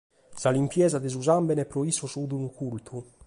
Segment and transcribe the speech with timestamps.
[0.41, 2.97] Sa limpiesa de su sàmbene pro issos fiat unu cultu.